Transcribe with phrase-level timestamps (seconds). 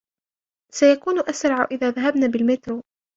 [0.73, 2.81] سيكون اسرع اذا ذهبنا بالمترو.